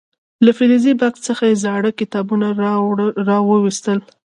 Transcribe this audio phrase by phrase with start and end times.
[0.45, 2.47] له فلزي بکس څخه یې زاړه کتابونه
[3.27, 3.99] راو ویستل.